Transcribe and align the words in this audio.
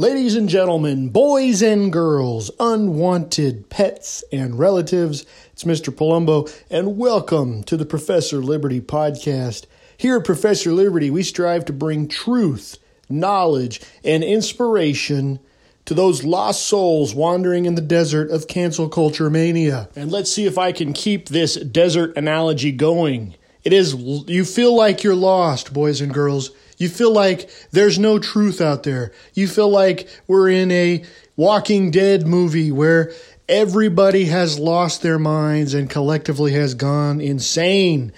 Ladies 0.00 0.34
and 0.34 0.48
gentlemen, 0.48 1.10
boys 1.10 1.60
and 1.60 1.92
girls, 1.92 2.50
unwanted 2.58 3.68
pets 3.68 4.24
and 4.32 4.58
relatives, 4.58 5.26
it's 5.52 5.64
Mr. 5.64 5.94
Palumbo, 5.94 6.50
and 6.70 6.96
welcome 6.96 7.62
to 7.64 7.76
the 7.76 7.84
Professor 7.84 8.38
Liberty 8.38 8.80
podcast. 8.80 9.66
Here 9.98 10.16
at 10.16 10.24
Professor 10.24 10.72
Liberty, 10.72 11.10
we 11.10 11.22
strive 11.22 11.66
to 11.66 11.74
bring 11.74 12.08
truth, 12.08 12.78
knowledge, 13.10 13.82
and 14.02 14.24
inspiration 14.24 15.38
to 15.84 15.92
those 15.92 16.24
lost 16.24 16.66
souls 16.66 17.14
wandering 17.14 17.66
in 17.66 17.74
the 17.74 17.82
desert 17.82 18.30
of 18.30 18.48
cancel 18.48 18.88
culture 18.88 19.28
mania. 19.28 19.90
And 19.94 20.10
let's 20.10 20.32
see 20.32 20.46
if 20.46 20.56
I 20.56 20.72
can 20.72 20.94
keep 20.94 21.28
this 21.28 21.56
desert 21.56 22.16
analogy 22.16 22.72
going. 22.72 23.34
It 23.64 23.74
is, 23.74 23.94
you 23.94 24.46
feel 24.46 24.74
like 24.74 25.02
you're 25.02 25.14
lost, 25.14 25.74
boys 25.74 26.00
and 26.00 26.14
girls. 26.14 26.52
You 26.80 26.88
feel 26.88 27.12
like 27.12 27.50
there's 27.72 27.98
no 27.98 28.18
truth 28.18 28.62
out 28.62 28.84
there. 28.84 29.12
You 29.34 29.46
feel 29.46 29.68
like 29.68 30.08
we're 30.26 30.48
in 30.48 30.70
a 30.70 31.04
Walking 31.36 31.90
Dead 31.90 32.26
movie 32.26 32.72
where 32.72 33.12
everybody 33.50 34.24
has 34.24 34.58
lost 34.58 35.02
their 35.02 35.18
minds 35.18 35.74
and 35.74 35.90
collectively 35.90 36.52
has 36.52 36.72
gone 36.72 37.20
insane. 37.20 38.12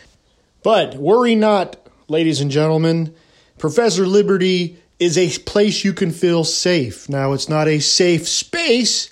But 0.63 0.95
worry 0.95 1.35
not, 1.35 1.77
ladies 2.07 2.41
and 2.41 2.53
gentlemen. 2.53 3.13
Professor 3.59 4.07
Liberty 4.07 4.79
is 5.01 5.19
a 5.19 5.37
place 5.41 5.85
you 5.85 5.93
can 5.93 6.13
feel 6.13 6.45
safe. 6.45 7.09
Now, 7.09 7.33
it's 7.33 7.49
not 7.49 7.67
a 7.67 7.81
safe 7.81 8.29
space, 8.29 9.11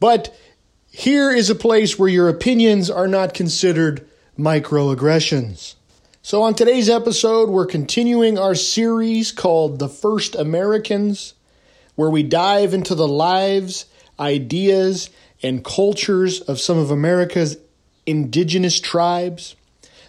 but 0.00 0.36
here 0.90 1.30
is 1.30 1.48
a 1.48 1.54
place 1.54 1.96
where 1.96 2.08
your 2.08 2.28
opinions 2.28 2.90
are 2.90 3.06
not 3.06 3.34
considered 3.34 4.04
microaggressions. 4.36 5.75
So, 6.26 6.42
on 6.42 6.54
today's 6.54 6.90
episode, 6.90 7.50
we're 7.50 7.66
continuing 7.66 8.36
our 8.36 8.56
series 8.56 9.30
called 9.30 9.78
The 9.78 9.88
First 9.88 10.34
Americans, 10.34 11.34
where 11.94 12.10
we 12.10 12.24
dive 12.24 12.74
into 12.74 12.96
the 12.96 13.06
lives, 13.06 13.84
ideas, 14.18 15.08
and 15.40 15.64
cultures 15.64 16.40
of 16.40 16.58
some 16.58 16.78
of 16.78 16.90
America's 16.90 17.58
indigenous 18.06 18.80
tribes. 18.80 19.54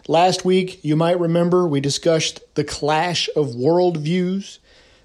Last 0.07 0.43
week, 0.43 0.83
you 0.83 0.95
might 0.95 1.19
remember, 1.19 1.67
we 1.67 1.81
discussed 1.81 2.39
the 2.55 2.63
clash 2.63 3.29
of 3.35 3.49
worldviews 3.49 4.57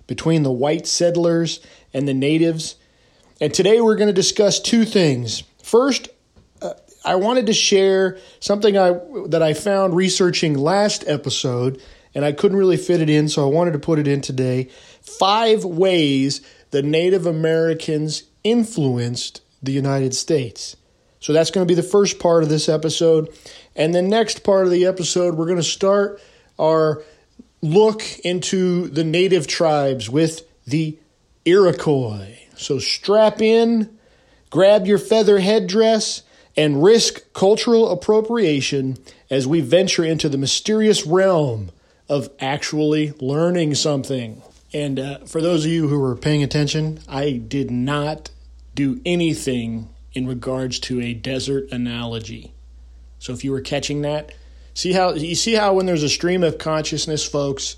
between 0.06 0.44
the 0.44 0.50
white 0.50 0.86
settlers 0.86 1.60
and 1.92 2.08
the 2.08 2.14
natives. 2.14 2.76
And 3.38 3.52
today, 3.52 3.82
we're 3.82 3.96
going 3.96 4.08
to 4.08 4.14
discuss 4.14 4.58
two 4.58 4.86
things. 4.86 5.42
First, 5.62 6.08
I 7.04 7.16
wanted 7.16 7.46
to 7.46 7.52
share 7.52 8.18
something 8.40 8.76
I 8.76 8.98
that 9.28 9.42
I 9.42 9.54
found 9.54 9.96
researching 9.96 10.54
last 10.54 11.04
episode, 11.06 11.82
and 12.14 12.24
I 12.24 12.32
couldn't 12.32 12.58
really 12.58 12.76
fit 12.76 13.00
it 13.00 13.10
in, 13.10 13.28
so 13.28 13.46
I 13.48 13.52
wanted 13.52 13.72
to 13.72 13.78
put 13.78 13.98
it 13.98 14.06
in 14.06 14.20
today. 14.20 14.68
Five 15.00 15.64
ways 15.64 16.40
the 16.70 16.82
Native 16.82 17.26
Americans 17.26 18.24
influenced 18.44 19.40
the 19.62 19.72
United 19.72 20.14
States. 20.14 20.76
So 21.20 21.32
that's 21.32 21.50
going 21.52 21.66
to 21.66 21.70
be 21.70 21.80
the 21.80 21.86
first 21.86 22.18
part 22.18 22.42
of 22.42 22.48
this 22.48 22.68
episode. 22.68 23.28
And 23.76 23.94
the 23.94 24.02
next 24.02 24.42
part 24.42 24.64
of 24.64 24.72
the 24.72 24.86
episode, 24.86 25.36
we're 25.36 25.46
going 25.46 25.56
to 25.56 25.62
start 25.62 26.20
our 26.58 27.02
look 27.62 28.02
into 28.24 28.88
the 28.88 29.04
native 29.04 29.46
tribes 29.46 30.10
with 30.10 30.42
the 30.66 30.98
Iroquois. 31.44 32.36
So 32.56 32.80
strap 32.80 33.40
in, 33.40 33.96
grab 34.50 34.86
your 34.86 34.98
feather 34.98 35.38
headdress, 35.38 36.22
and 36.56 36.82
risk 36.82 37.32
cultural 37.32 37.90
appropriation 37.90 38.98
as 39.30 39.46
we 39.46 39.60
venture 39.60 40.04
into 40.04 40.28
the 40.28 40.38
mysterious 40.38 41.06
realm 41.06 41.70
of 42.08 42.28
actually 42.40 43.12
learning 43.20 43.74
something. 43.74 44.42
And 44.72 44.98
uh, 44.98 45.18
for 45.20 45.40
those 45.40 45.64
of 45.64 45.70
you 45.70 45.88
who 45.88 45.98
were 45.98 46.16
paying 46.16 46.42
attention, 46.42 47.00
I 47.08 47.32
did 47.32 47.70
not 47.70 48.30
do 48.74 49.00
anything 49.04 49.88
in 50.12 50.26
regards 50.26 50.78
to 50.80 51.00
a 51.00 51.14
desert 51.14 51.70
analogy. 51.72 52.52
So 53.18 53.32
if 53.32 53.44
you 53.44 53.52
were 53.52 53.60
catching 53.60 54.02
that, 54.02 54.32
see 54.74 54.92
how 54.92 55.12
you 55.12 55.34
see 55.34 55.54
how 55.54 55.74
when 55.74 55.86
there's 55.86 56.02
a 56.02 56.08
stream 56.08 56.42
of 56.42 56.58
consciousness, 56.58 57.26
folks, 57.26 57.76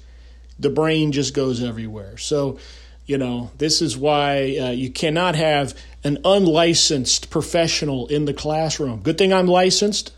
the 0.58 0.70
brain 0.70 1.12
just 1.12 1.34
goes 1.34 1.62
everywhere. 1.62 2.16
So 2.16 2.58
you 3.06 3.18
know, 3.18 3.50
this 3.58 3.82
is 3.82 3.96
why 3.96 4.56
uh, 4.56 4.70
you 4.70 4.90
cannot 4.90 5.34
have 5.34 5.78
an 6.04 6.18
unlicensed 6.24 7.30
professional 7.30 8.06
in 8.08 8.26
the 8.26 8.34
classroom. 8.34 9.00
Good 9.00 9.18
thing 9.18 9.32
I'm 9.32 9.46
licensed. 9.46 10.12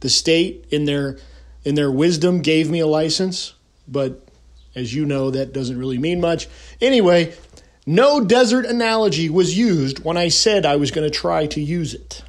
The 0.00 0.10
state, 0.10 0.66
in 0.70 0.84
their 0.84 1.18
in 1.64 1.74
their 1.74 1.90
wisdom, 1.90 2.42
gave 2.42 2.70
me 2.70 2.80
a 2.80 2.86
license, 2.86 3.54
but 3.86 4.26
as 4.74 4.94
you 4.94 5.06
know, 5.06 5.30
that 5.30 5.52
doesn't 5.52 5.78
really 5.78 5.98
mean 5.98 6.20
much. 6.20 6.48
Anyway, 6.80 7.34
no 7.86 8.24
desert 8.24 8.64
analogy 8.64 9.28
was 9.28 9.56
used 9.56 10.04
when 10.04 10.16
I 10.16 10.28
said 10.28 10.66
I 10.66 10.76
was 10.76 10.90
going 10.90 11.10
to 11.10 11.16
try 11.16 11.46
to 11.46 11.60
use 11.60 11.94
it. 11.94 12.22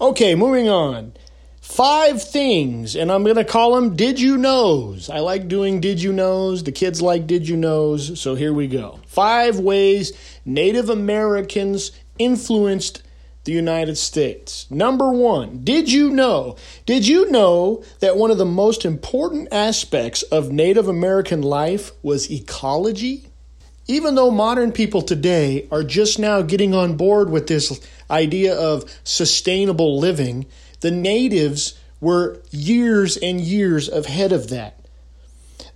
Okay, 0.00 0.34
moving 0.34 0.68
on 0.68 1.12
five 1.70 2.20
things, 2.22 2.96
and 2.96 3.12
I'm 3.12 3.22
going 3.22 3.36
to 3.36 3.44
call 3.44 3.74
them 3.74 3.94
Did 3.94 4.20
You 4.20 4.36
Knows. 4.36 5.08
I 5.08 5.20
like 5.20 5.46
doing 5.46 5.80
Did 5.80 6.02
You 6.02 6.12
Knows. 6.12 6.64
The 6.64 6.72
kids 6.72 7.00
like 7.00 7.26
Did 7.26 7.48
You 7.48 7.56
Knows. 7.56 8.20
So 8.20 8.34
here 8.34 8.52
we 8.52 8.66
go. 8.66 8.98
Five 9.06 9.58
ways 9.58 10.12
Native 10.44 10.90
Americans 10.90 11.92
influenced 12.20 13.02
the 13.44 13.52
United 13.52 13.96
States. 13.96 14.70
Number 14.70 15.10
one, 15.10 15.64
did 15.64 15.90
you 15.90 16.10
know? 16.10 16.56
Did 16.84 17.08
you 17.08 17.30
know 17.30 17.82
that 18.00 18.16
one 18.16 18.30
of 18.30 18.38
the 18.38 18.44
most 18.44 18.84
important 18.84 19.48
aspects 19.50 20.22
of 20.24 20.52
Native 20.52 20.86
American 20.88 21.40
life 21.40 21.90
was 22.02 22.30
ecology? 22.30 23.26
Even 23.86 24.14
though 24.14 24.30
modern 24.30 24.72
people 24.72 25.02
today 25.02 25.66
are 25.72 25.82
just 25.82 26.18
now 26.18 26.42
getting 26.42 26.74
on 26.74 26.96
board 26.96 27.30
with 27.30 27.46
this 27.46 27.80
idea 28.10 28.54
of 28.54 28.84
sustainable 29.04 29.98
living, 29.98 30.46
the 30.80 30.90
natives 30.90 31.78
were 32.00 32.42
years 32.50 33.16
and 33.16 33.40
years 33.40 33.88
ahead 33.88 34.32
of 34.32 34.50
that. 34.50 34.76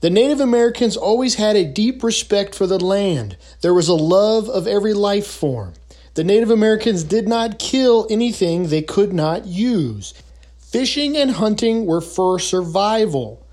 The 0.01 0.11
Native 0.11 0.41
Americans 0.41 0.99
always 0.99 1.37
had 1.37 1.57
a 1.57 1.65
deep 1.65 2.03
respect 2.03 2.55
for 2.55 2.67
the 2.67 2.79
land. 2.79 3.39
There 3.63 3.73
was 3.73 3.89
a 3.89 3.95
love 3.95 4.51
of 4.51 4.67
every 4.67 4.93
life 4.93 5.27
form. 5.27 5.73
The 6.15 6.25
Native 6.25 6.51
Americans 6.51 7.03
did 7.03 7.27
not 7.27 7.59
kill 7.59 8.07
anything 8.09 8.69
they 8.69 8.83
could 8.83 9.13
not 9.13 9.47
use. 9.47 10.15
Fishing 10.59 11.17
and 11.17 11.33
hunting 11.33 11.87
were 11.87 12.01
for 12.01 12.39
survival. 12.39 13.45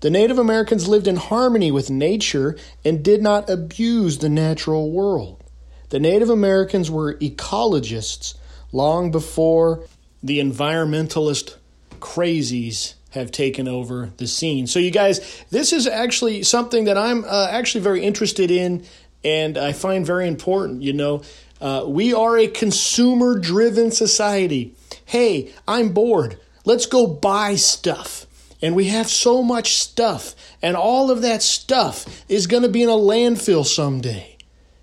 The 0.00 0.10
Native 0.10 0.38
Americans 0.38 0.88
lived 0.88 1.06
in 1.06 1.16
harmony 1.16 1.70
with 1.70 1.90
nature 1.90 2.56
and 2.84 3.04
did 3.04 3.22
not 3.22 3.48
abuse 3.48 4.18
the 4.18 4.28
natural 4.28 4.90
world. 4.90 5.44
The 5.90 6.00
Native 6.00 6.28
Americans 6.28 6.90
were 6.90 7.14
ecologists 7.14 8.34
long 8.72 9.10
before 9.10 9.84
the 10.22 10.40
environmentalist 10.40 11.54
crazies 12.00 12.94
have 13.10 13.30
taken 13.30 13.66
over 13.66 14.10
the 14.18 14.26
scene. 14.26 14.66
So, 14.66 14.78
you 14.78 14.90
guys, 14.90 15.44
this 15.50 15.72
is 15.72 15.86
actually 15.86 16.42
something 16.42 16.84
that 16.84 16.98
I'm 16.98 17.24
uh, 17.24 17.48
actually 17.50 17.80
very 17.80 18.04
interested 18.04 18.50
in 18.50 18.84
and 19.24 19.58
I 19.58 19.72
find 19.72 20.06
very 20.06 20.28
important. 20.28 20.82
You 20.82 20.92
know, 20.92 21.22
uh, 21.60 21.84
we 21.86 22.14
are 22.14 22.36
a 22.38 22.46
consumer 22.48 23.38
driven 23.38 23.90
society. 23.90 24.74
Hey, 25.04 25.52
I'm 25.66 25.90
bored. 25.90 26.38
Let's 26.64 26.86
go 26.86 27.06
buy 27.06 27.56
stuff. 27.56 28.26
And 28.60 28.74
we 28.74 28.88
have 28.88 29.08
so 29.08 29.42
much 29.44 29.74
stuff, 29.74 30.34
and 30.60 30.76
all 30.76 31.12
of 31.12 31.22
that 31.22 31.42
stuff 31.42 32.24
is 32.28 32.48
going 32.48 32.64
to 32.64 32.68
be 32.68 32.82
in 32.82 32.88
a 32.88 32.92
landfill 32.92 33.64
someday. 33.64 34.36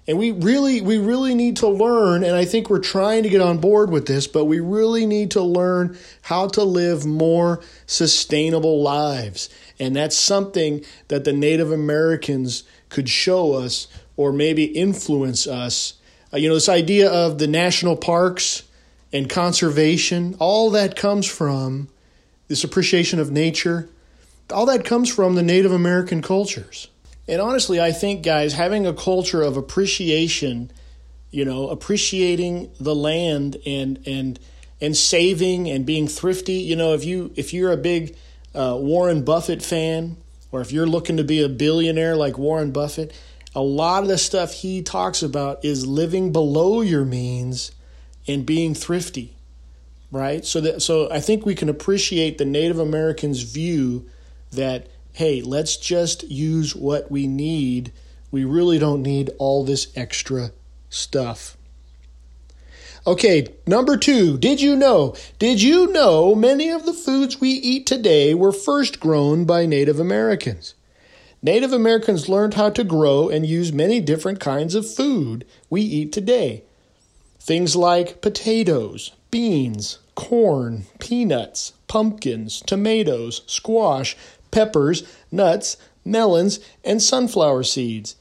And 0.07 0.18
we 0.18 0.31
really, 0.31 0.81
we 0.81 0.98
really 0.98 1.33
need 1.33 1.57
to 1.57 1.68
learn, 1.68 2.24
and 2.24 2.36
I 2.36 2.45
think 2.45 2.69
we're 2.69 2.80
trying 2.80 3.24
to 3.24 3.30
get 3.30 3.42
on 3.42 3.57
board 3.57 3.89
with 3.89 4.06
this, 4.06 4.28
but 4.28 4.45
we 4.45 4.60
really 4.60 5.06
need 5.06 5.31
to 5.31 5.42
learn 5.42 5.98
how 6.21 6.48
to 6.50 6.63
live 6.63 7.06
more 7.06 7.62
sustainable 7.88 8.81
lives. 8.81 9.50
And 9.80 9.95
that's 9.95 10.16
something 10.16 10.86
that 11.07 11.25
the 11.25 11.33
Native 11.33 11.71
Americans 11.71 12.63
could 12.89 13.10
show 13.10 13.54
us 13.54 13.88
or 14.16 14.31
maybe 14.31 14.66
influence 14.66 15.48
us. 15.48 15.94
Uh, 16.36 16.38
you 16.38 16.50
know, 16.50 16.56
this 16.56 16.68
idea 16.68 17.10
of 17.10 17.38
the 17.38 17.48
national 17.48 17.96
parks 17.96 18.64
and 19.14 19.30
conservation, 19.30 20.36
all 20.38 20.70
that 20.72 20.98
comes 20.98 21.26
from 21.26 21.88
this 22.50 22.64
appreciation 22.66 23.20
of 23.20 23.32
nature, 23.32 23.88
all 24.52 24.66
that 24.66 24.84
comes 24.84 25.10
from 25.10 25.36
the 25.36 25.44
Native 25.44 25.72
American 25.72 26.22
cultures. 26.22 26.90
And 27.26 27.42
honestly, 27.42 27.80
I 27.80 27.94
think, 27.94 28.22
guys, 28.22 28.52
having 28.52 28.86
a 28.86 28.94
culture 28.94 29.42
of 29.42 29.56
appreciation, 29.56 30.72
you 31.32 31.46
know, 31.46 31.70
appreciating 31.70 32.70
the 32.81 32.94
land 32.94 33.56
and 33.66 34.00
and 34.06 34.38
and 34.81 34.96
saving 34.96 35.70
and 35.70 35.86
being 35.86 36.06
thrifty. 36.06 36.56
You 36.56 36.76
know, 36.76 36.94
if 36.94 37.06
you 37.06 37.31
if 37.38 37.54
you're 37.54 37.72
a 37.72 37.78
big 37.78 38.18
uh, 38.54 38.78
Warren 38.78 39.24
Buffett 39.24 39.64
fan, 39.64 40.18
or 40.52 40.60
if 40.60 40.74
you're 40.74 40.86
looking 40.86 41.16
to 41.16 41.24
be 41.24 41.42
a 41.42 41.50
billionaire 41.50 42.18
like 42.18 42.38
Warren 42.38 42.72
Buffett, 42.72 43.14
a 43.56 43.62
lot 43.62 44.04
of 44.04 44.10
the 44.10 44.18
stuff 44.18 44.54
he 44.54 44.84
talks 44.84 45.24
about 45.24 45.63
is 45.63 45.88
living 45.88 46.31
below 46.31 46.81
your 46.81 47.06
means 47.06 47.72
and 48.28 48.46
being 48.46 48.74
thrifty, 48.75 49.36
right? 50.12 50.46
So 50.46 50.60
that 50.62 50.81
so 50.81 51.10
I 51.12 51.22
think 51.22 51.46
we 51.46 51.56
can 51.56 51.69
appreciate 51.69 52.38
the 52.38 52.46
Native 52.46 52.80
Americans' 52.80 53.42
view 53.44 54.06
that 54.52 54.88
hey, 55.13 55.42
let's 55.42 55.78
just 55.78 56.24
use 56.24 56.75
what 56.75 57.10
we 57.10 57.25
need 57.25 57.94
We 58.31 58.44
really 58.44 58.80
don't 58.80 59.02
need 59.02 59.31
all 59.38 59.63
this 59.63 59.88
extra 59.96 60.52
stuff. 60.90 61.56
Okay, 63.07 63.48
number 63.66 63.96
two, 63.96 64.38
did 64.38 64.60
you 64.60 64.75
know? 64.75 65.16
Did 65.40 65.62
you 65.62 65.90
know 65.94 66.36
many 66.36 66.69
of 66.69 66.86
the 66.86 66.92
foods 66.94 67.40
we 67.40 67.52
eat 67.52 67.86
today 67.86 68.34
were 68.34 68.52
first 68.52 69.00
grown 69.00 69.46
by 69.46 69.66
Native 69.66 70.02
Americans? 70.02 70.74
Native 71.45 71.74
Americans 71.74 72.27
learned 72.27 72.56
how 72.56 72.71
to 72.71 72.83
grow 72.83 73.30
and 73.30 73.45
use 73.45 73.71
many 73.71 74.01
different 74.01 74.39
kinds 74.39 74.74
of 74.74 74.92
food 74.92 75.45
we 75.69 75.80
eat 75.80 76.12
today. 76.12 76.63
Things 77.39 77.75
like 77.75 78.19
potatoes, 78.19 79.12
beans, 79.30 80.00
corn, 80.15 80.88
peanuts, 80.97 81.74
pumpkins, 81.88 82.63
tomatoes, 82.65 83.44
squash, 83.45 84.18
peppers, 84.50 85.03
nuts, 85.31 85.77
melons, 86.03 86.59
and 86.83 87.00
sunflower 87.00 87.62
seeds. 87.62 88.15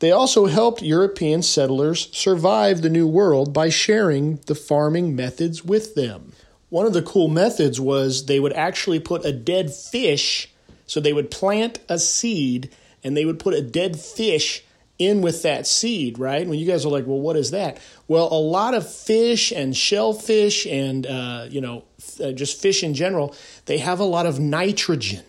They 0.00 0.10
also 0.10 0.44
helped 0.44 0.82
European 0.82 1.40
settlers 1.40 2.10
survive 2.12 2.82
the 2.82 2.90
New 2.90 3.08
World 3.08 3.54
by 3.54 3.70
sharing 3.70 4.36
the 4.44 4.54
farming 4.54 5.16
methods 5.16 5.64
with 5.64 5.94
them. 5.94 6.34
One 6.68 6.84
of 6.84 6.92
the 6.92 7.00
cool 7.00 7.28
methods 7.28 7.80
was 7.80 8.26
they 8.26 8.38
would 8.38 8.52
actually 8.52 9.00
put 9.00 9.24
a 9.24 9.32
dead 9.32 9.72
fish, 9.72 10.52
so 10.86 11.00
they 11.00 11.12
would 11.12 11.30
plant 11.30 11.78
a 11.88 11.98
seed 11.98 12.70
and 13.04 13.16
they 13.16 13.24
would 13.24 13.38
put 13.38 13.54
a 13.54 13.62
dead 13.62 13.98
fish 13.98 14.64
in 14.98 15.20
with 15.20 15.42
that 15.42 15.66
seed, 15.66 16.18
right? 16.18 16.40
And 16.40 16.48
when 16.48 16.58
you 16.58 16.66
guys 16.66 16.86
are 16.86 16.88
like, 16.88 17.06
well, 17.06 17.20
what 17.20 17.36
is 17.36 17.50
that? 17.50 17.78
Well, 18.08 18.28
a 18.32 18.40
lot 18.40 18.74
of 18.74 18.90
fish 18.90 19.52
and 19.52 19.76
shellfish 19.76 20.66
and, 20.66 21.06
uh, 21.06 21.46
you 21.50 21.60
know, 21.60 21.84
uh, 22.22 22.32
just 22.32 22.60
fish 22.60 22.82
in 22.82 22.94
general, 22.94 23.34
they 23.66 23.78
have 23.78 24.00
a 24.00 24.04
lot 24.04 24.24
of 24.24 24.40
nitrogen. 24.40 25.24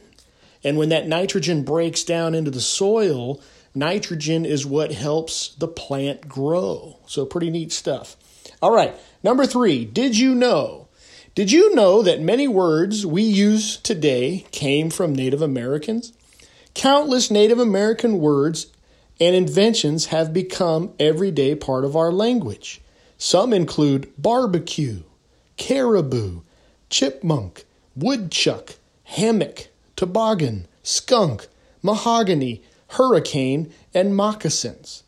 And 0.63 0.77
when 0.77 0.89
that 0.89 1.07
nitrogen 1.07 1.63
breaks 1.63 2.03
down 2.03 2.33
into 2.33 2.49
the 2.49 2.61
soil, 2.61 3.41
Nitrogen 3.77 4.43
is 4.43 4.65
what 4.65 4.91
helps 4.91 5.49
the 5.49 5.67
plant 5.67 6.27
grow. 6.27 6.97
So, 7.05 7.27
pretty 7.27 7.51
neat 7.51 7.71
stuff. 7.71 8.17
All 8.59 8.73
right, 8.73 8.95
number 9.21 9.45
three, 9.45 9.85
did 9.85 10.17
you 10.17 10.33
know? 10.33 10.86
Did 11.37 11.51
you 11.51 11.75
know 11.75 12.01
that 12.01 12.19
many 12.19 12.47
words 12.47 13.05
we 13.05 13.21
use 13.21 13.77
today 13.77 14.47
came 14.49 14.89
from 14.89 15.13
Native 15.13 15.43
Americans? 15.43 16.11
Countless 16.73 17.29
Native 17.29 17.59
American 17.59 18.17
words 18.17 18.73
and 19.19 19.35
inventions 19.35 20.07
have 20.07 20.33
become 20.33 20.93
everyday 20.99 21.53
part 21.53 21.85
of 21.85 21.95
our 21.95 22.11
language. 22.11 22.81
Some 23.19 23.53
include 23.53 24.11
barbecue, 24.17 25.03
caribou, 25.57 26.41
chipmunk, 26.89 27.65
woodchuck, 27.95 28.71
hammock, 29.03 29.67
toboggan, 29.95 30.65
skunk, 30.81 31.45
mahogany, 31.83 32.63
hurricane, 32.87 33.71
and 33.93 34.15
moccasins. 34.15 35.03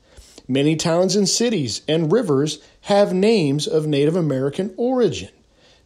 Many 0.47 0.75
towns 0.75 1.15
and 1.15 1.27
cities 1.27 1.81
and 1.87 2.11
rivers 2.11 2.59
have 2.81 3.15
names 3.15 3.65
of 3.65 3.87
Native 3.87 4.15
American 4.15 4.75
origin. 4.77 5.29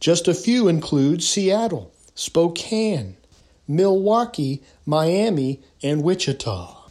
Just 0.04 0.28
a 0.28 0.34
few 0.34 0.68
include 0.68 1.24
Seattle, 1.24 1.94
Spokane, 2.14 3.16
Milwaukee, 3.70 4.62
Miami, 4.86 5.62
and 5.82 6.04
Wichita. 6.04 6.90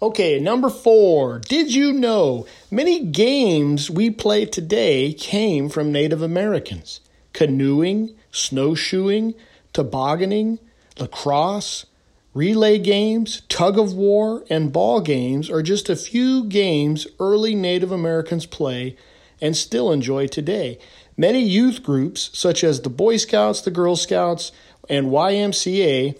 Okay, 0.00 0.40
number 0.40 0.70
four. 0.70 1.38
Did 1.38 1.74
you 1.74 1.92
know 1.92 2.46
many 2.70 3.04
games 3.04 3.90
we 3.90 4.08
play 4.08 4.46
today 4.46 5.12
came 5.12 5.68
from 5.68 5.92
Native 5.92 6.22
Americans? 6.22 7.00
Canoeing, 7.34 8.16
snowshoeing, 8.30 9.34
tobogganing, 9.74 10.58
lacrosse, 10.98 11.84
Relay 12.32 12.78
games, 12.78 13.42
tug 13.50 13.78
of 13.78 13.92
war, 13.92 14.44
and 14.48 14.72
ball 14.72 15.02
games 15.02 15.50
are 15.50 15.62
just 15.62 15.90
a 15.90 15.96
few 15.96 16.44
games 16.44 17.06
early 17.20 17.54
Native 17.54 17.92
Americans 17.92 18.46
play 18.46 18.96
and 19.40 19.56
still 19.56 19.92
enjoy 19.92 20.26
today. 20.26 20.78
Many 21.16 21.42
youth 21.42 21.82
groups, 21.82 22.30
such 22.34 22.62
as 22.62 22.80
the 22.80 22.90
Boy 22.90 23.16
Scouts, 23.16 23.62
the 23.62 23.70
Girl 23.70 23.96
Scouts, 23.96 24.52
and 24.88 25.06
YMCA, 25.06 26.16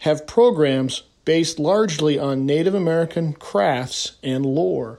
have 0.00 0.26
programs 0.26 1.04
based 1.24 1.58
largely 1.58 2.18
on 2.18 2.44
Native 2.44 2.74
American 2.74 3.34
crafts 3.34 4.16
and 4.22 4.44
lore. 4.44 4.98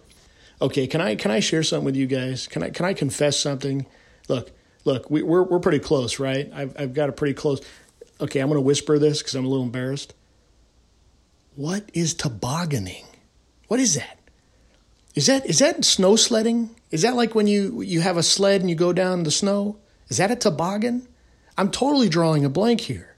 Okay, 0.62 0.88
can 0.88 1.02
I 1.02 1.16
can 1.16 1.30
I 1.30 1.42
share 1.42 1.64
something 1.64 1.86
with 1.86 1.98
you 1.98 2.08
guys? 2.08 2.48
Can 2.48 2.64
I 2.64 2.70
can 2.70 2.86
I 2.86 2.94
confess 2.94 3.38
something? 3.38 3.86
Look, 4.30 4.52
look, 4.86 5.12
we, 5.12 5.22
we're 5.22 5.44
we're 5.44 5.60
pretty 5.60 5.80
close, 5.80 6.20
right? 6.20 6.50
I've 6.54 6.80
I've 6.80 6.94
got 6.94 7.10
a 7.10 7.12
pretty 7.12 7.34
close. 7.34 7.60
Okay, 8.22 8.40
I'm 8.40 8.48
going 8.48 8.58
to 8.58 8.62
whisper 8.62 8.98
this 8.98 9.20
because 9.20 9.36
I'm 9.36 9.44
a 9.44 9.50
little 9.50 9.66
embarrassed. 9.66 10.14
What 11.56 11.90
is 11.94 12.14
tobogganing? 12.14 13.06
What 13.68 13.82
is 13.82 13.96
that? 13.96 14.20
Is 15.16 15.28
that 15.28 15.46
is 15.46 15.60
that 15.60 15.86
snow 15.86 16.16
sledding? 16.16 16.72
Is 16.92 17.04
that 17.04 17.16
like 17.16 17.36
when 17.36 17.48
you 17.48 17.82
you 17.82 18.02
have 18.02 18.18
a 18.18 18.24
sled 18.24 18.62
and 18.62 18.70
you 18.70 18.76
go 18.76 18.94
down 18.94 19.24
the 19.24 19.32
snow? 19.32 19.78
Is 20.10 20.18
that 20.18 20.32
a 20.32 20.36
toboggan? 20.36 21.08
I'm 21.58 21.70
totally 21.70 22.10
drawing 22.10 22.44
a 22.46 22.50
blank 22.50 22.82
here. 22.82 23.16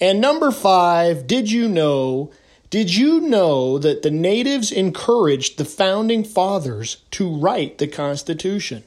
And 0.00 0.20
number 0.20 0.50
5, 0.50 1.26
did 1.26 1.50
you 1.50 1.68
know 1.68 2.30
did 2.68 2.94
you 2.94 3.20
know 3.20 3.78
that 3.78 4.02
the 4.02 4.10
natives 4.10 4.72
encouraged 4.72 5.56
the 5.56 5.64
founding 5.64 6.24
fathers 6.24 6.98
to 7.12 7.32
write 7.32 7.78
the 7.78 7.86
Constitution? 7.86 8.82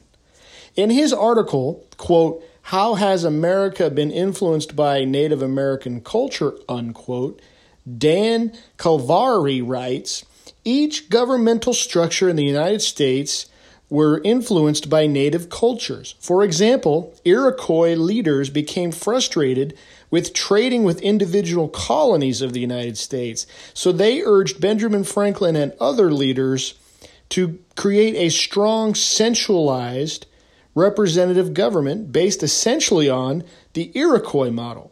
In 0.76 0.90
his 0.90 1.12
article, 1.14 1.86
quote, 1.96 2.44
How 2.62 2.94
has 2.94 3.24
America 3.24 3.88
been 3.88 4.10
influenced 4.10 4.76
by 4.76 5.04
Native 5.04 5.40
American 5.40 6.02
culture, 6.02 6.52
unquote, 6.68 7.40
Dan 7.98 8.52
Calvari 8.76 9.66
writes 9.66 10.24
Each 10.64 11.08
governmental 11.08 11.74
structure 11.74 12.28
in 12.28 12.36
the 12.36 12.44
United 12.44 12.82
States 12.82 13.46
were 13.88 14.20
influenced 14.22 14.88
by 14.88 15.06
native 15.06 15.50
cultures. 15.50 16.14
For 16.20 16.44
example, 16.44 17.12
Iroquois 17.24 17.94
leaders 17.94 18.48
became 18.48 18.92
frustrated 18.92 19.76
with 20.10 20.32
trading 20.32 20.84
with 20.84 21.02
individual 21.02 21.68
colonies 21.68 22.40
of 22.40 22.52
the 22.52 22.60
United 22.60 22.96
States, 22.96 23.46
so 23.74 23.90
they 23.90 24.22
urged 24.22 24.60
Benjamin 24.60 25.04
Franklin 25.04 25.56
and 25.56 25.72
other 25.80 26.12
leaders 26.12 26.74
to 27.30 27.58
create 27.76 28.14
a 28.14 28.28
strong, 28.28 28.94
centralized 28.94 30.26
representative 30.74 31.54
government 31.54 32.12
based 32.12 32.42
essentially 32.42 33.08
on 33.08 33.42
the 33.72 33.90
Iroquois 33.94 34.50
model. 34.50 34.89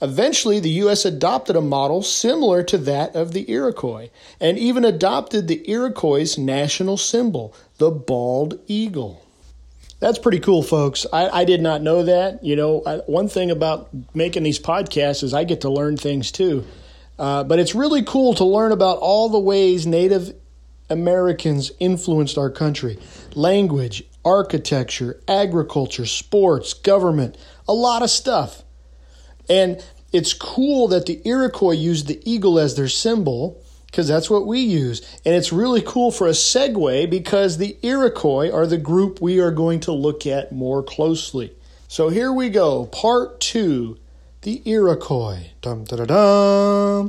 Eventually, 0.00 0.60
the 0.60 0.70
U.S. 0.70 1.04
adopted 1.04 1.56
a 1.56 1.60
model 1.60 2.02
similar 2.02 2.62
to 2.64 2.78
that 2.78 3.16
of 3.16 3.32
the 3.32 3.50
Iroquois 3.50 4.10
and 4.40 4.56
even 4.58 4.84
adopted 4.84 5.48
the 5.48 5.68
Iroquois' 5.68 6.38
national 6.38 6.96
symbol, 6.96 7.54
the 7.78 7.90
bald 7.90 8.60
eagle. 8.66 9.24
That's 10.00 10.18
pretty 10.18 10.38
cool, 10.38 10.62
folks. 10.62 11.06
I, 11.12 11.28
I 11.28 11.44
did 11.44 11.60
not 11.60 11.82
know 11.82 12.04
that. 12.04 12.44
You 12.44 12.54
know, 12.54 12.82
I, 12.86 12.98
one 12.98 13.28
thing 13.28 13.50
about 13.50 13.88
making 14.14 14.44
these 14.44 14.60
podcasts 14.60 15.24
is 15.24 15.34
I 15.34 15.42
get 15.42 15.62
to 15.62 15.70
learn 15.70 15.96
things 15.96 16.30
too. 16.30 16.64
Uh, 17.18 17.42
but 17.42 17.58
it's 17.58 17.74
really 17.74 18.04
cool 18.04 18.34
to 18.34 18.44
learn 18.44 18.70
about 18.70 18.98
all 18.98 19.28
the 19.28 19.40
ways 19.40 19.86
Native 19.86 20.32
Americans 20.88 21.72
influenced 21.80 22.38
our 22.38 22.50
country 22.50 22.98
language, 23.34 24.04
architecture, 24.24 25.20
agriculture, 25.26 26.06
sports, 26.06 26.74
government, 26.74 27.36
a 27.66 27.72
lot 27.72 28.02
of 28.02 28.10
stuff. 28.10 28.62
And 29.48 29.84
it's 30.12 30.32
cool 30.32 30.88
that 30.88 31.06
the 31.06 31.20
Iroquois 31.24 31.72
used 31.72 32.06
the 32.06 32.20
eagle 32.24 32.58
as 32.58 32.76
their 32.76 32.88
symbol 32.88 33.62
because 33.86 34.08
that's 34.08 34.28
what 34.28 34.46
we 34.46 34.60
use. 34.60 35.00
And 35.24 35.34
it's 35.34 35.52
really 35.52 35.82
cool 35.82 36.10
for 36.10 36.26
a 36.26 36.32
segue 36.32 37.08
because 37.10 37.56
the 37.56 37.76
Iroquois 37.82 38.50
are 38.50 38.66
the 38.66 38.78
group 38.78 39.20
we 39.20 39.40
are 39.40 39.50
going 39.50 39.80
to 39.80 39.92
look 39.92 40.26
at 40.26 40.52
more 40.52 40.82
closely. 40.82 41.52
So 41.88 42.10
here 42.10 42.32
we 42.32 42.50
go, 42.50 42.86
part 42.86 43.40
two 43.40 43.98
the 44.42 44.62
Iroquois. 44.64 45.50
Dum, 45.62 45.84
da, 45.84 46.04
da. 46.04 47.08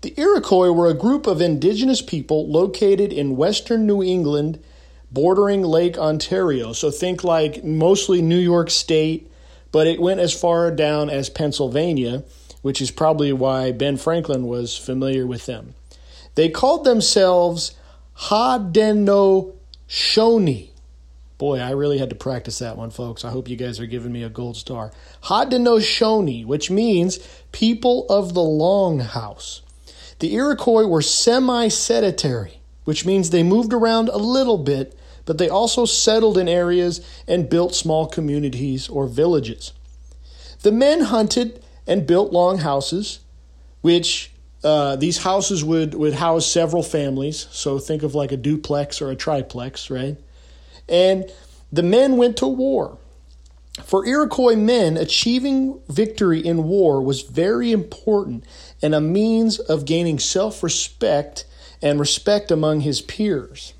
The 0.00 0.14
Iroquois 0.16 0.70
were 0.70 0.88
a 0.88 0.94
group 0.94 1.26
of 1.26 1.40
indigenous 1.40 2.00
people 2.00 2.48
located 2.48 3.12
in 3.12 3.36
western 3.36 3.84
New 3.84 4.02
England 4.02 4.62
bordering 5.10 5.62
Lake 5.62 5.98
Ontario. 5.98 6.72
So 6.72 6.90
think 6.90 7.24
like 7.24 7.64
mostly 7.64 8.22
New 8.22 8.38
York 8.38 8.70
State, 8.70 9.28
but 9.72 9.86
it 9.86 10.00
went 10.00 10.20
as 10.20 10.38
far 10.38 10.70
down 10.70 11.10
as 11.10 11.28
Pennsylvania, 11.28 12.24
which 12.62 12.80
is 12.80 12.90
probably 12.90 13.32
why 13.32 13.72
Ben 13.72 13.96
Franklin 13.96 14.46
was 14.46 14.76
familiar 14.76 15.26
with 15.26 15.46
them. 15.46 15.74
They 16.34 16.48
called 16.48 16.84
themselves 16.84 17.74
Haudenosaunee. 18.16 20.70
Boy, 21.36 21.60
I 21.60 21.70
really 21.70 21.98
had 21.98 22.10
to 22.10 22.16
practice 22.16 22.58
that 22.58 22.76
one, 22.76 22.90
folks. 22.90 23.24
I 23.24 23.30
hope 23.30 23.48
you 23.48 23.56
guys 23.56 23.78
are 23.78 23.86
giving 23.86 24.12
me 24.12 24.24
a 24.24 24.28
gold 24.28 24.56
star. 24.56 24.92
Haudenosaunee, 25.24 26.44
which 26.44 26.70
means 26.70 27.18
people 27.52 28.06
of 28.08 28.34
the 28.34 28.40
longhouse. 28.40 29.60
The 30.18 30.34
Iroquois 30.34 30.86
were 30.86 31.02
semi 31.02 31.68
sedentary, 31.68 32.60
which 32.84 33.06
means 33.06 33.30
they 33.30 33.44
moved 33.44 33.72
around 33.72 34.08
a 34.08 34.16
little 34.16 34.58
bit 34.58 34.98
but 35.28 35.36
they 35.36 35.50
also 35.50 35.84
settled 35.84 36.38
in 36.38 36.48
areas 36.48 37.06
and 37.28 37.50
built 37.50 37.74
small 37.74 38.06
communities 38.06 38.88
or 38.88 39.06
villages. 39.06 39.74
The 40.62 40.72
men 40.72 41.02
hunted 41.02 41.62
and 41.86 42.06
built 42.06 42.32
long 42.32 42.56
houses, 42.56 43.20
which 43.82 44.32
uh, 44.64 44.96
these 44.96 45.18
houses 45.18 45.62
would, 45.62 45.92
would 45.92 46.14
house 46.14 46.46
several 46.46 46.82
families. 46.82 47.46
So 47.50 47.78
think 47.78 48.02
of 48.02 48.14
like 48.14 48.32
a 48.32 48.38
duplex 48.38 49.02
or 49.02 49.10
a 49.10 49.16
triplex, 49.16 49.90
right? 49.90 50.16
And 50.88 51.30
the 51.70 51.82
men 51.82 52.16
went 52.16 52.38
to 52.38 52.46
war. 52.46 52.96
For 53.84 54.06
Iroquois 54.06 54.56
men, 54.56 54.96
achieving 54.96 55.78
victory 55.90 56.40
in 56.40 56.64
war 56.64 57.02
was 57.02 57.20
very 57.20 57.70
important 57.70 58.44
and 58.80 58.94
a 58.94 59.00
means 59.02 59.58
of 59.58 59.84
gaining 59.84 60.18
self 60.18 60.62
respect 60.62 61.44
and 61.82 62.00
respect 62.00 62.50
among 62.50 62.80
his 62.80 63.02
peers. 63.02 63.74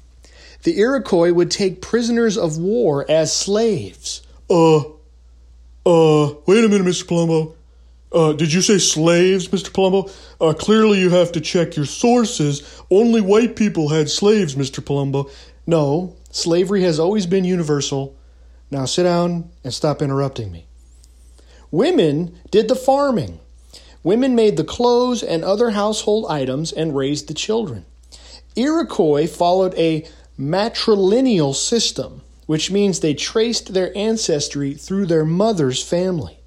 The 0.62 0.78
Iroquois 0.78 1.32
would 1.32 1.50
take 1.50 1.80
prisoners 1.80 2.36
of 2.36 2.58
war 2.58 3.04
as 3.08 3.34
slaves. 3.34 4.22
Uh, 4.50 4.78
uh, 4.78 6.34
wait 6.46 6.64
a 6.64 6.68
minute, 6.68 6.86
Mr. 6.86 7.04
Palumbo. 7.04 7.54
Uh, 8.10 8.32
did 8.32 8.52
you 8.52 8.62
say 8.62 8.78
slaves, 8.78 9.48
Mr. 9.48 9.70
Palumbo? 9.70 10.10
Uh, 10.40 10.54
clearly 10.54 10.98
you 10.98 11.10
have 11.10 11.32
to 11.32 11.40
check 11.40 11.76
your 11.76 11.84
sources. 11.84 12.82
Only 12.90 13.20
white 13.20 13.54
people 13.54 13.90
had 13.90 14.08
slaves, 14.08 14.54
Mr. 14.54 14.82
Palumbo. 14.82 15.30
No, 15.66 16.16
slavery 16.30 16.82
has 16.82 16.98
always 16.98 17.26
been 17.26 17.44
universal. 17.44 18.16
Now 18.70 18.86
sit 18.86 19.04
down 19.04 19.50
and 19.62 19.72
stop 19.72 20.02
interrupting 20.02 20.50
me. 20.50 20.66
Women 21.70 22.38
did 22.50 22.68
the 22.68 22.74
farming. 22.74 23.40
Women 24.02 24.34
made 24.34 24.56
the 24.56 24.64
clothes 24.64 25.22
and 25.22 25.44
other 25.44 25.70
household 25.70 26.26
items 26.30 26.72
and 26.72 26.96
raised 26.96 27.28
the 27.28 27.34
children. 27.34 27.84
Iroquois 28.56 29.26
followed 29.26 29.74
a 29.74 30.06
matrilineal 30.38 31.54
system, 31.54 32.22
which 32.46 32.70
means 32.70 33.00
they 33.00 33.14
traced 33.14 33.74
their 33.74 33.96
ancestry 33.96 34.74
through 34.74 35.06
their 35.06 35.24
mother's 35.24 35.82
family. 35.82 36.38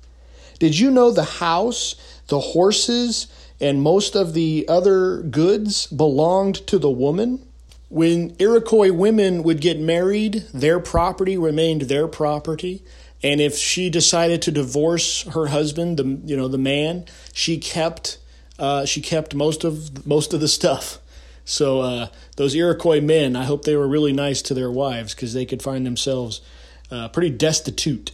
Did 0.59 0.77
you 0.77 0.91
know 0.91 1.11
the 1.11 1.23
house, 1.23 1.95
the 2.27 2.39
horses, 2.39 3.27
and 3.59 3.81
most 3.81 4.15
of 4.15 4.33
the 4.33 4.65
other 4.67 5.21
goods 5.21 5.87
belonged 5.87 6.65
to 6.67 6.79
the 6.79 6.89
woman? 6.89 7.45
When 7.89 8.35
Iroquois 8.39 8.91
women 8.91 9.43
would 9.43 9.59
get 9.59 9.79
married, 9.79 10.45
their 10.53 10.79
property 10.79 11.37
remained 11.37 11.83
their 11.83 12.07
property. 12.07 12.83
And 13.21 13.41
if 13.41 13.57
she 13.57 13.89
decided 13.89 14.41
to 14.43 14.51
divorce 14.51 15.23
her 15.23 15.47
husband, 15.47 15.97
the 15.97 16.21
you 16.25 16.37
know 16.37 16.47
the 16.47 16.57
man, 16.57 17.05
she 17.33 17.57
kept 17.57 18.17
uh, 18.57 18.85
she 18.85 19.01
kept 19.01 19.35
most 19.35 19.63
of 19.63 20.07
most 20.07 20.33
of 20.33 20.39
the 20.39 20.47
stuff. 20.47 20.99
So 21.45 21.81
uh, 21.81 22.07
those 22.37 22.55
Iroquois 22.55 23.01
men, 23.01 23.35
I 23.35 23.45
hope 23.45 23.63
they 23.63 23.75
were 23.75 23.87
really 23.87 24.13
nice 24.13 24.41
to 24.43 24.53
their 24.53 24.71
wives 24.71 25.13
because 25.13 25.33
they 25.33 25.45
could 25.45 25.61
find 25.61 25.85
themselves 25.85 26.41
uh, 26.89 27.09
pretty 27.09 27.29
destitute. 27.29 28.11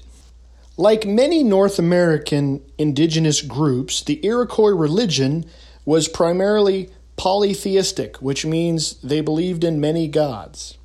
Like 0.78 1.06
many 1.06 1.44
North 1.44 1.80
American 1.80 2.62
indigenous 2.78 3.42
groups, 3.42 4.02
the 4.02 4.24
Iroquois 4.26 4.76
religion 4.76 5.46
was 5.86 6.08
primarily 6.08 6.90
polytheistic, 7.16 8.18
which 8.18 8.46
means 8.46 9.00
they 9.02 9.22
believed 9.22 9.64
in 9.64 9.82
many 9.82 10.08
gods. 10.08 10.78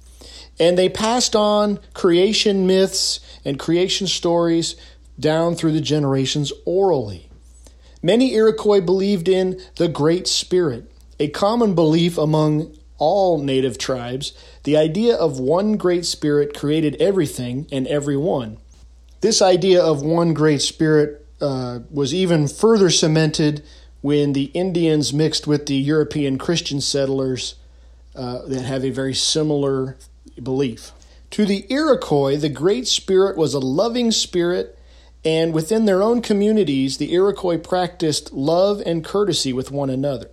And 0.58 0.78
they 0.78 0.88
passed 0.88 1.34
on 1.34 1.78
creation 1.94 2.66
myths 2.66 3.20
and 3.44 3.58
creation 3.58 4.06
stories 4.06 4.76
down 5.18 5.54
through 5.54 5.72
the 5.72 5.80
generations 5.80 6.52
orally. 6.64 7.28
Many 8.02 8.34
Iroquois 8.34 8.80
believed 8.80 9.28
in 9.28 9.60
the 9.76 9.88
Great 9.88 10.26
Spirit, 10.26 10.91
a 11.18 11.28
common 11.28 11.74
belief 11.74 12.18
among 12.18 12.76
all 12.98 13.38
native 13.38 13.78
tribes. 13.78 14.32
The 14.64 14.76
idea 14.76 15.16
of 15.16 15.40
one 15.40 15.76
Great 15.76 16.04
Spirit 16.04 16.54
created 16.56 16.96
everything 17.00 17.66
and 17.72 17.86
everyone. 17.88 18.58
This 19.20 19.42
idea 19.42 19.82
of 19.82 20.02
one 20.02 20.34
Great 20.34 20.62
Spirit 20.62 21.26
uh, 21.40 21.80
was 21.90 22.14
even 22.14 22.46
further 22.46 22.90
cemented 22.90 23.64
when 24.00 24.32
the 24.32 24.46
Indians 24.54 25.12
mixed 25.12 25.46
with 25.46 25.66
the 25.66 25.76
European 25.76 26.38
Christian 26.38 26.80
settlers 26.80 27.56
uh, 28.14 28.42
that 28.46 28.62
have 28.62 28.84
a 28.84 28.90
very 28.90 29.14
similar 29.14 29.96
belief. 30.40 30.92
To 31.30 31.46
the 31.46 31.66
Iroquois, 31.70 32.36
the 32.36 32.48
Great 32.48 32.86
Spirit 32.86 33.36
was 33.36 33.54
a 33.54 33.58
loving 33.58 34.10
spirit, 34.10 34.78
and 35.24 35.54
within 35.54 35.86
their 35.86 36.02
own 36.02 36.20
communities, 36.20 36.98
the 36.98 37.12
Iroquois 37.12 37.58
practiced 37.58 38.32
love 38.32 38.82
and 38.84 39.04
courtesy 39.04 39.52
with 39.52 39.70
one 39.70 39.88
another. 39.88 40.30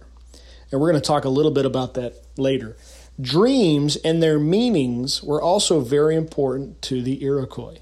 And 0.72 0.80
we're 0.80 0.92
going 0.92 1.02
to 1.02 1.08
talk 1.08 1.26
a 1.26 1.30
little 1.30 1.52
bit 1.52 1.66
about 1.66 1.96
that 1.96 2.16
later. 2.38 2.78
Dreams 3.20 3.96
and 3.98 4.24
their 4.24 4.40
meanings 4.40 5.22
were 5.22 5.42
also 5.42 5.82
very 5.82 6.16
important 6.16 6.82
to 6.84 7.02
the 7.02 7.24
Iroquois. 7.24 7.80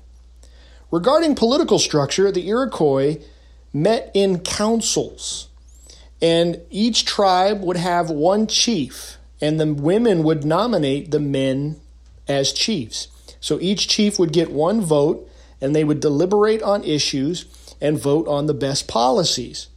Regarding 0.90 1.36
political 1.36 1.80
structure, 1.80 2.32
the 2.32 2.48
Iroquois 2.48 3.18
met 3.74 4.10
in 4.14 4.40
councils, 4.40 5.50
and 6.22 6.62
each 6.70 7.06
tribe 7.06 7.62
would 7.62 7.78
have 7.78 8.10
one 8.10 8.48
chief, 8.48 9.18
and 9.42 9.60
the 9.60 9.74
women 9.74 10.24
would 10.24 10.46
nominate 10.46 11.12
the 11.12 11.20
men 11.20 11.80
as 12.28 12.54
chiefs. 12.54 13.10
So 13.40 13.60
each 13.62 13.88
chief 13.88 14.18
would 14.18 14.34
get 14.34 14.50
one 14.50 14.82
vote, 14.82 15.30
and 15.62 15.76
they 15.76 15.84
would 15.84 16.00
deliberate 16.00 16.64
on 16.64 16.84
issues 16.84 17.46
and 17.80 18.00
vote 18.00 18.28
on 18.28 18.48
the 18.48 18.54
best 18.54 18.88
policies. 18.88 19.68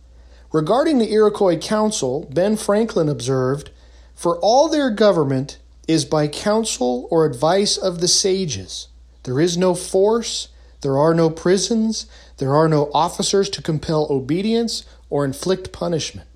Regarding 0.52 0.98
the 0.98 1.12
Iroquois 1.12 1.58
Council, 1.58 2.28
Ben 2.32 2.56
Franklin 2.56 3.08
observed 3.08 3.70
For 4.14 4.38
all 4.38 4.68
their 4.68 4.90
government 4.90 5.58
is 5.88 6.04
by 6.04 6.28
counsel 6.28 7.08
or 7.10 7.24
advice 7.24 7.76
of 7.76 8.00
the 8.00 8.08
sages. 8.08 8.88
There 9.24 9.40
is 9.40 9.56
no 9.56 9.74
force 9.74 10.48
there 10.80 10.96
are 10.96 11.14
no 11.14 11.28
prisons, 11.28 12.06
there 12.38 12.54
are 12.54 12.68
no 12.68 12.90
officers 12.94 13.50
to 13.50 13.62
compel 13.62 14.06
obedience 14.10 14.84
or 15.10 15.24
inflict 15.24 15.72
punishment. 15.72 16.26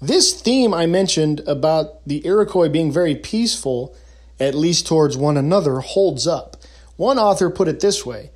This 0.00 0.40
theme 0.40 0.72
I 0.72 0.86
mentioned 0.86 1.40
about 1.46 2.06
the 2.06 2.24
Iroquois 2.26 2.68
being 2.68 2.92
very 2.92 3.14
peaceful, 3.14 3.94
at 4.38 4.54
least 4.54 4.86
towards 4.86 5.16
one 5.16 5.36
another, 5.36 5.80
holds 5.80 6.26
up. 6.26 6.56
One 6.96 7.18
author 7.18 7.50
put 7.50 7.68
it 7.68 7.80
this 7.80 8.06
way 8.06 8.30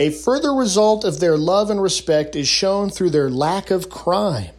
A 0.00 0.10
further 0.10 0.54
result 0.54 1.04
of 1.04 1.20
their 1.20 1.36
love 1.36 1.68
and 1.68 1.80
respect 1.80 2.34
is 2.34 2.48
shown 2.48 2.88
through 2.88 3.10
their 3.10 3.28
lack 3.28 3.70
of 3.70 3.90
crime. 3.90 4.54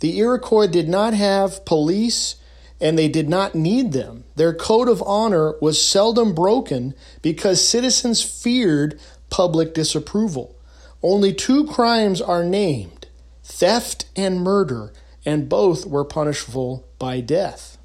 The 0.00 0.18
Iroquois 0.18 0.66
did 0.66 0.86
not 0.86 1.14
have 1.14 1.64
police 1.64 2.36
and 2.78 2.98
they 2.98 3.08
did 3.08 3.26
not 3.26 3.54
need 3.54 3.92
them. 3.92 4.24
Their 4.36 4.52
code 4.52 4.90
of 4.90 5.02
honor 5.06 5.54
was 5.62 5.82
seldom 5.82 6.34
broken 6.34 6.94
because 7.22 7.66
citizens 7.66 8.20
feared 8.22 9.00
public 9.30 9.72
disapproval. 9.72 10.54
Only 11.02 11.32
two 11.32 11.66
crimes 11.66 12.20
are 12.20 12.44
named 12.44 13.06
theft 13.42 14.06
and 14.14 14.40
murder, 14.40 14.92
and 15.24 15.48
both 15.48 15.86
were 15.86 16.04
punishable 16.04 16.86
by 16.98 17.20
death. 17.20 17.78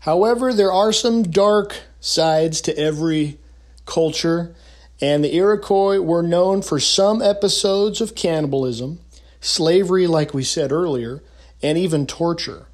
However, 0.00 0.52
there 0.52 0.72
are 0.72 0.92
some 0.92 1.22
dark 1.22 1.76
sides 2.00 2.60
to 2.62 2.76
every 2.76 3.38
culture, 3.86 4.54
and 5.02 5.24
the 5.24 5.34
Iroquois 5.34 5.98
were 5.98 6.22
known 6.22 6.62
for 6.62 6.78
some 6.78 7.20
episodes 7.20 8.00
of 8.00 8.14
cannibalism, 8.14 9.00
slavery, 9.40 10.06
like 10.06 10.32
we 10.32 10.44
said 10.44 10.70
earlier, 10.70 11.20
and 11.60 11.76
even 11.76 12.06
torture. 12.06 12.66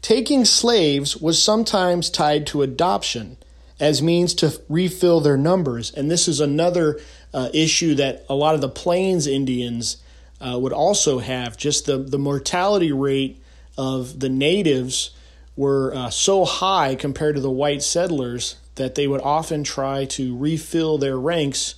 Taking 0.00 0.44
slaves 0.44 1.16
was 1.16 1.42
sometimes 1.42 2.10
tied 2.10 2.46
to 2.46 2.62
adoption 2.62 3.36
as 3.80 4.00
means 4.00 4.34
to 4.34 4.60
refill 4.68 5.20
their 5.20 5.36
numbers, 5.36 5.92
and 5.92 6.08
this 6.08 6.28
is 6.28 6.40
another 6.40 7.00
uh, 7.34 7.48
issue 7.52 7.96
that 7.96 8.24
a 8.28 8.34
lot 8.34 8.54
of 8.54 8.60
the 8.60 8.68
Plains 8.68 9.26
Indians 9.26 9.96
uh, 10.40 10.56
would 10.58 10.72
also 10.72 11.18
have. 11.18 11.56
Just 11.56 11.86
the, 11.86 11.98
the 11.98 12.18
mortality 12.18 12.92
rate 12.92 13.42
of 13.76 14.20
the 14.20 14.28
natives 14.28 15.10
were 15.56 15.92
uh, 15.92 16.10
so 16.10 16.44
high 16.44 16.94
compared 16.94 17.34
to 17.34 17.40
the 17.40 17.50
white 17.50 17.82
settlers 17.82 18.54
that 18.78 18.94
they 18.94 19.06
would 19.06 19.20
often 19.20 19.62
try 19.62 20.06
to 20.06 20.36
refill 20.36 20.98
their 20.98 21.18
ranks 21.18 21.76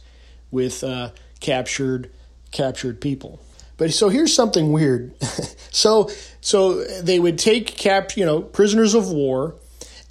with 0.51 0.83
uh, 0.85 1.11
captured 1.41 2.11
captured 2.53 3.01
people. 3.01 3.43
But 3.77 3.93
so 3.93 4.09
here's 4.09 4.35
something 4.35 4.73
weird. 4.73 5.15
so 5.71 6.11
so 6.41 6.85
they 7.01 7.19
would 7.19 7.39
take 7.39 7.67
cap 7.67 8.17
you 8.17 8.25
know 8.25 8.41
prisoners 8.41 8.95
of 8.95 9.11
war 9.11 9.57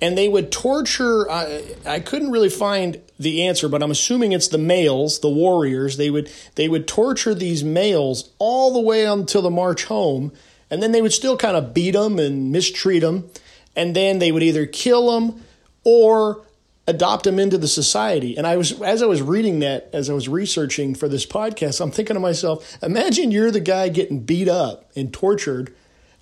and 0.01 0.17
they 0.17 0.27
would 0.27 0.51
torture. 0.51 1.29
I, 1.29 1.75
I 1.85 1.99
couldn't 1.99 2.31
really 2.31 2.49
find 2.49 3.01
the 3.19 3.45
answer, 3.47 3.67
but 3.67 3.83
I'm 3.83 3.91
assuming 3.91 4.31
it's 4.31 4.47
the 4.47 4.57
males, 4.57 5.19
the 5.19 5.29
warriors. 5.29 5.97
They 5.97 6.09
would 6.09 6.31
they 6.55 6.69
would 6.69 6.87
torture 6.87 7.35
these 7.35 7.63
males 7.63 8.31
all 8.39 8.73
the 8.73 8.79
way 8.79 9.05
until 9.05 9.41
the 9.41 9.49
march 9.49 9.85
home, 9.85 10.31
and 10.69 10.81
then 10.81 10.91
they 10.91 11.01
would 11.01 11.13
still 11.13 11.37
kind 11.37 11.57
of 11.57 11.73
beat 11.73 11.91
them 11.91 12.19
and 12.19 12.51
mistreat 12.51 13.01
them, 13.01 13.29
and 13.75 13.95
then 13.95 14.19
they 14.19 14.31
would 14.31 14.43
either 14.43 14.65
kill 14.65 15.11
them 15.11 15.43
or 15.83 16.45
adopt 16.89 17.23
them 17.23 17.39
into 17.39 17.57
the 17.57 17.67
society. 17.67 18.35
And 18.35 18.47
I 18.47 18.57
was 18.57 18.81
as 18.81 19.01
I 19.01 19.05
was 19.05 19.21
reading 19.21 19.59
that, 19.59 19.89
as 19.93 20.09
I 20.09 20.13
was 20.13 20.27
researching 20.27 20.95
for 20.95 21.07
this 21.07 21.25
podcast, 21.25 21.79
I'm 21.79 21.91
thinking 21.91 22.15
to 22.15 22.19
myself, 22.19 22.77
imagine 22.81 23.31
you're 23.31 23.51
the 23.51 23.59
guy 23.59 23.89
getting 23.89 24.21
beat 24.21 24.49
up 24.49 24.89
and 24.95 25.13
tortured, 25.13 25.73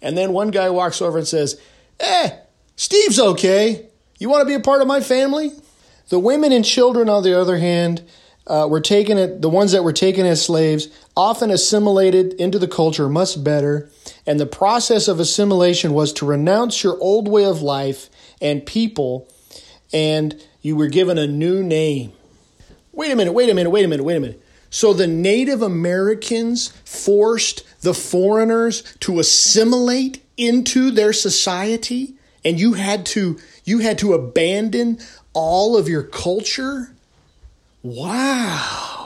and 0.02 0.18
then 0.18 0.34
one 0.34 0.52
guy 0.52 0.70
walks 0.70 1.02
over 1.02 1.18
and 1.18 1.28
says, 1.28 1.60
"Eh." 2.00 2.32
Steve's 2.80 3.20
okay. 3.20 3.88
You 4.20 4.30
want 4.30 4.42
to 4.42 4.46
be 4.46 4.54
a 4.54 4.60
part 4.60 4.82
of 4.82 4.88
my 4.88 5.00
family? 5.00 5.52
The 6.10 6.20
women 6.20 6.52
and 6.52 6.64
children, 6.64 7.10
on 7.10 7.24
the 7.24 7.40
other 7.40 7.58
hand, 7.58 8.04
uh, 8.46 8.68
were 8.70 8.82
taken 8.82 9.18
at 9.18 9.42
the 9.42 9.50
ones 9.50 9.72
that 9.72 9.84
were 9.84 9.94
taken 9.94 10.26
as 10.26 10.46
slaves. 10.46 10.88
often 11.16 11.50
assimilated 11.50 12.34
into 12.34 12.60
the 12.60 12.68
culture 12.68 13.10
much 13.10 13.44
better, 13.44 13.90
and 14.28 14.40
the 14.40 14.46
process 14.46 15.08
of 15.08 15.20
assimilation 15.20 15.92
was 15.92 16.14
to 16.14 16.26
renounce 16.28 16.84
your 16.84 16.96
old 17.02 17.28
way 17.28 17.44
of 17.44 17.64
life 17.64 18.12
and 18.40 18.64
people, 18.64 19.28
and 19.92 20.40
you 20.68 20.76
were 20.76 20.88
given 20.88 21.18
a 21.18 21.26
new 21.26 21.64
name. 21.64 22.12
Wait 22.92 23.10
a 23.10 23.16
minute, 23.16 23.32
wait 23.32 23.50
a 23.50 23.54
minute, 23.54 23.70
wait 23.70 23.86
a 23.86 23.88
minute, 23.88 24.04
wait 24.04 24.18
a 24.18 24.20
minute. 24.20 24.44
So 24.70 24.92
the 24.92 25.08
Native 25.08 25.62
Americans 25.62 26.74
forced 26.84 27.64
the 27.82 27.94
foreigners 27.94 28.82
to 29.00 29.20
assimilate 29.20 30.22
into 30.36 30.92
their 30.92 31.14
society 31.14 32.16
and 32.44 32.60
you 32.60 32.74
had 32.74 33.06
to 33.08 33.40
you 33.64 33.80
had 33.80 33.98
to 34.00 34.14
abandon 34.14 35.00
all 35.34 35.78
of 35.78 35.88
your 35.88 36.04
culture? 36.04 36.92
Wow. 37.82 38.97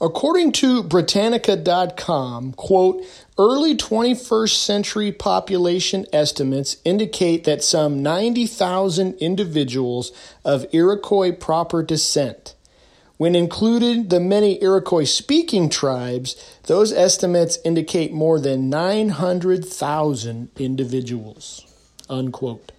According 0.00 0.52
to 0.52 0.82
Britannica.com, 0.84 2.52
quote, 2.52 3.04
early 3.36 3.76
21st 3.76 4.54
century 4.54 5.10
population 5.10 6.06
estimates 6.12 6.76
indicate 6.84 7.44
that 7.44 7.64
some 7.64 8.02
90,000 8.02 9.14
individuals 9.14 10.12
of 10.44 10.66
Iroquois 10.72 11.32
proper 11.32 11.82
descent 11.82 12.54
when 13.18 13.34
included 13.34 14.10
the 14.10 14.20
many 14.20 14.62
Iroquois 14.62 15.02
speaking 15.04 15.68
tribes, 15.68 16.36
those 16.66 16.92
estimates 16.92 17.58
indicate 17.64 18.12
more 18.12 18.38
than 18.38 18.70
900,000 18.70 20.50
individuals. 20.56 21.66
Unquote. 22.08 22.70